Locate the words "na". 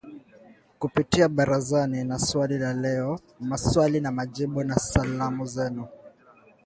2.09-2.17, 4.01-4.11, 4.69-4.75